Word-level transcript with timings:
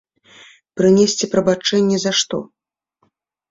Прынесці 0.81 1.29
прабачэнні 1.35 1.97
за 2.07 2.11
што? 2.23 2.37